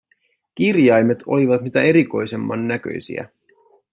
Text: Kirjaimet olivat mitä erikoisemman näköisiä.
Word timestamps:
Kirjaimet 0.55 1.23
olivat 1.27 1.61
mitä 1.61 1.81
erikoisemman 1.81 2.67
näköisiä. 2.67 3.29